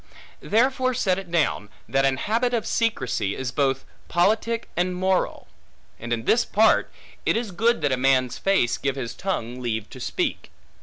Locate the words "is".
3.35-3.51, 7.37-7.51